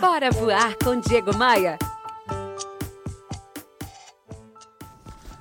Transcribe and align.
Bora 0.00 0.30
voar 0.30 0.76
com 0.84 1.00
Diego 1.00 1.34
Maia. 1.34 1.78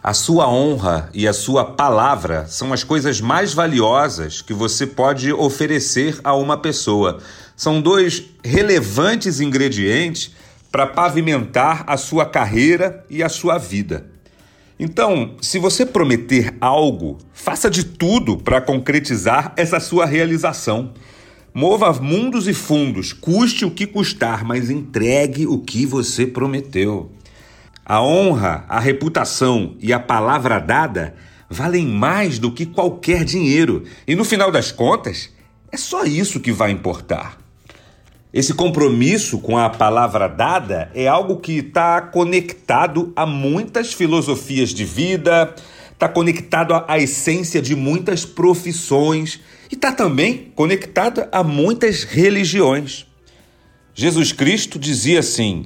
A 0.01 0.13
sua 0.13 0.47
honra 0.47 1.09
e 1.13 1.27
a 1.27 1.33
sua 1.33 1.65
palavra 1.65 2.45
são 2.47 2.71
as 2.71 2.81
coisas 2.81 3.19
mais 3.19 3.53
valiosas 3.53 4.41
que 4.41 4.53
você 4.53 4.87
pode 4.87 5.33
oferecer 5.33 6.21
a 6.23 6.33
uma 6.33 6.57
pessoa. 6.57 7.19
São 7.53 7.81
dois 7.81 8.23
relevantes 8.45 9.41
ingredientes 9.41 10.33
para 10.71 10.87
pavimentar 10.87 11.83
a 11.85 11.97
sua 11.97 12.25
carreira 12.25 13.03
e 13.09 13.21
a 13.21 13.27
sua 13.27 13.57
vida. 13.57 14.05
Então, 14.79 15.35
se 15.41 15.59
você 15.59 15.85
prometer 15.85 16.55
algo, 16.61 17.17
faça 17.33 17.69
de 17.69 17.83
tudo 17.83 18.37
para 18.37 18.61
concretizar 18.61 19.51
essa 19.57 19.81
sua 19.81 20.05
realização. 20.05 20.93
Mova 21.57 21.93
mundos 21.93 22.49
e 22.49 22.53
fundos, 22.53 23.13
custe 23.13 23.63
o 23.63 23.71
que 23.71 23.87
custar, 23.87 24.43
mas 24.43 24.69
entregue 24.69 25.47
o 25.47 25.57
que 25.59 25.85
você 25.85 26.27
prometeu. 26.27 27.09
A 27.85 28.03
honra, 28.03 28.65
a 28.67 28.77
reputação 28.77 29.73
e 29.79 29.93
a 29.93 29.99
palavra 29.99 30.59
dada 30.59 31.15
valem 31.49 31.87
mais 31.87 32.39
do 32.39 32.51
que 32.51 32.65
qualquer 32.65 33.23
dinheiro, 33.23 33.85
e 34.05 34.17
no 34.17 34.25
final 34.25 34.51
das 34.51 34.69
contas, 34.69 35.29
é 35.71 35.77
só 35.77 36.03
isso 36.03 36.41
que 36.41 36.51
vai 36.51 36.71
importar. 36.71 37.37
Esse 38.33 38.53
compromisso 38.53 39.39
com 39.39 39.57
a 39.57 39.69
palavra 39.69 40.27
dada 40.27 40.91
é 40.93 41.07
algo 41.07 41.37
que 41.37 41.59
está 41.59 42.01
conectado 42.01 43.13
a 43.15 43.25
muitas 43.25 43.93
filosofias 43.93 44.71
de 44.71 44.83
vida, 44.83 45.55
está 45.95 46.07
conectado 46.07 46.73
à 46.87 46.99
essência 46.99 47.61
de 47.61 47.75
muitas 47.75 48.23
profissões 48.23 49.39
e 49.71 49.75
está 49.75 49.91
também 49.91 50.51
conectado 50.53 51.25
a 51.31 51.43
muitas 51.43 52.03
religiões. 52.03 53.07
Jesus 53.93 54.31
Cristo 54.31 54.77
dizia 54.77 55.19
assim: 55.21 55.65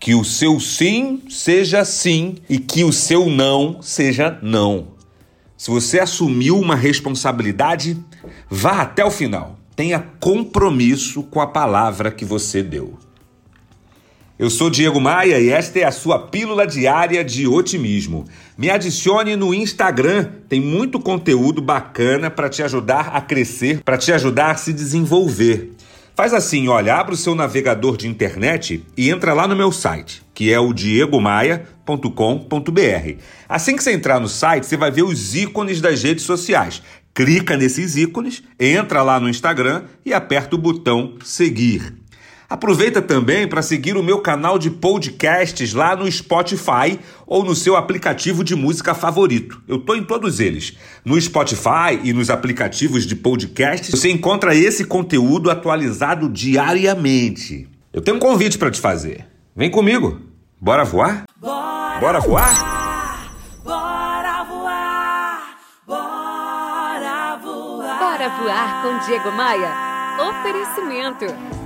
que 0.00 0.14
o 0.14 0.24
seu 0.24 0.58
sim 0.58 1.22
seja 1.28 1.84
sim 1.84 2.36
e 2.48 2.58
que 2.58 2.84
o 2.84 2.92
seu 2.92 3.26
não 3.28 3.80
seja 3.82 4.38
não. 4.42 4.88
Se 5.56 5.70
você 5.70 6.00
assumiu 6.00 6.58
uma 6.58 6.74
responsabilidade, 6.74 7.96
vá 8.48 8.82
até 8.82 9.04
o 9.04 9.10
final. 9.10 9.58
Tenha 9.74 10.00
compromisso 10.00 11.22
com 11.22 11.40
a 11.40 11.46
palavra 11.46 12.10
que 12.10 12.24
você 12.24 12.62
deu. 12.62 12.98
Eu 14.38 14.50
sou 14.50 14.68
Diego 14.68 15.00
Maia 15.00 15.40
e 15.40 15.48
esta 15.48 15.78
é 15.78 15.84
a 15.84 15.90
sua 15.90 16.18
pílula 16.18 16.66
diária 16.66 17.24
de 17.24 17.46
otimismo. 17.46 18.26
Me 18.58 18.68
adicione 18.68 19.34
no 19.34 19.54
Instagram, 19.54 20.28
tem 20.46 20.60
muito 20.60 21.00
conteúdo 21.00 21.62
bacana 21.62 22.30
para 22.30 22.50
te 22.50 22.62
ajudar 22.62 23.12
a 23.14 23.22
crescer, 23.22 23.80
para 23.82 23.96
te 23.96 24.12
ajudar 24.12 24.50
a 24.50 24.54
se 24.54 24.74
desenvolver. 24.74 25.72
Faz 26.14 26.34
assim, 26.34 26.68
olha, 26.68 26.96
abre 26.96 27.14
o 27.14 27.16
seu 27.16 27.34
navegador 27.34 27.96
de 27.96 28.08
internet 28.08 28.84
e 28.94 29.08
entra 29.08 29.32
lá 29.32 29.48
no 29.48 29.56
meu 29.56 29.72
site, 29.72 30.22
que 30.34 30.52
é 30.52 30.60
o 30.60 30.74
diegomaia.com.br. 30.74 33.20
Assim 33.48 33.74
que 33.74 33.82
você 33.82 33.92
entrar 33.92 34.20
no 34.20 34.28
site, 34.28 34.66
você 34.66 34.76
vai 34.76 34.90
ver 34.90 35.04
os 35.04 35.34
ícones 35.34 35.80
das 35.80 36.02
redes 36.02 36.24
sociais 36.24 36.82
clica 37.16 37.56
nesses 37.56 37.96
ícones, 37.96 38.42
entra 38.60 39.02
lá 39.02 39.18
no 39.18 39.26
Instagram 39.26 39.84
e 40.04 40.12
aperta 40.12 40.54
o 40.54 40.58
botão 40.58 41.14
seguir. 41.24 41.94
Aproveita 42.48 43.02
também 43.02 43.48
para 43.48 43.60
seguir 43.60 43.96
o 43.96 44.02
meu 44.02 44.20
canal 44.20 44.58
de 44.58 44.70
podcasts 44.70 45.72
lá 45.72 45.96
no 45.96 46.10
Spotify 46.10 46.98
ou 47.26 47.44
no 47.44 47.56
seu 47.56 47.76
aplicativo 47.76 48.44
de 48.44 48.54
música 48.54 48.94
favorito. 48.94 49.60
Eu 49.66 49.76
estou 49.76 49.96
em 49.96 50.04
todos 50.04 50.38
eles. 50.38 50.76
No 51.04 51.20
Spotify 51.20 51.98
e 52.04 52.12
nos 52.12 52.30
aplicativos 52.30 53.04
de 53.04 53.16
podcasts, 53.16 53.90
você 53.90 54.10
encontra 54.10 54.54
esse 54.54 54.84
conteúdo 54.84 55.50
atualizado 55.50 56.28
diariamente. 56.28 57.68
Eu 57.92 58.00
tenho 58.00 58.16
um 58.16 58.20
convite 58.20 58.58
para 58.58 58.70
te 58.70 58.80
fazer. 58.80 59.26
Vem 59.54 59.70
comigo. 59.70 60.20
Bora 60.60 60.84
voar? 60.84 61.24
Bora, 61.40 61.98
Bora 62.00 62.20
voar? 62.20 62.76
Bora 67.98 68.28
voar 68.28 68.82
com 68.82 69.06
Diego 69.06 69.32
Maia. 69.32 69.70
Oferecimento. 70.28 71.65